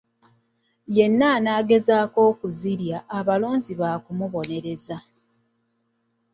Yenna 0.95 1.27
anaagezaako 1.37 2.19
okuzirya, 2.31 2.97
abalonzi 3.17 3.73
baakumubonereza. 3.81 4.97